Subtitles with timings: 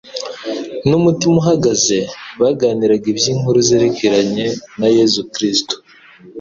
[0.89, 1.97] N'umutima uhagaze,
[2.41, 4.45] baganiraga iby'inkuru zerekeranye
[4.79, 5.73] na Yesu Kristo.